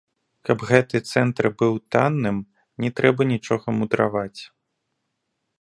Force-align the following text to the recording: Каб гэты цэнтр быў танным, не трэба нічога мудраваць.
Каб 0.49 0.63
гэты 0.69 1.01
цэнтр 1.11 1.49
быў 1.59 1.73
танным, 1.95 2.37
не 2.85 2.93
трэба 3.01 3.21
нічога 3.33 3.79
мудраваць. 3.81 4.41